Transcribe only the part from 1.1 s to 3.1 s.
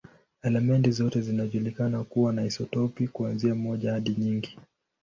zinajulikana kuwa na isotopi,